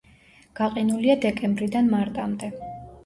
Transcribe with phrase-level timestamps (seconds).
[0.59, 2.51] გაყინულია დეკემბრიდან მარტამდე.